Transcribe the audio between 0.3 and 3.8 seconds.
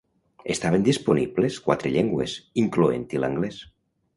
Estaven disponibles quatre llengües, incloent-hi l'anglès.